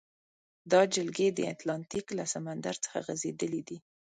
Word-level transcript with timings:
دا 0.71 0.81
جلګې 0.95 1.27
د 1.33 1.39
اتلانتیک 1.53 2.05
له 2.17 2.25
سمندر 2.33 2.75
څخه 2.83 2.97
غزیدلې 3.07 3.61
دي. 3.67 3.77